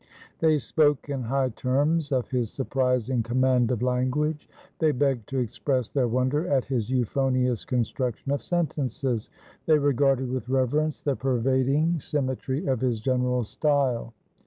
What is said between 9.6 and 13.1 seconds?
they regarded with reverence the pervading symmetry of his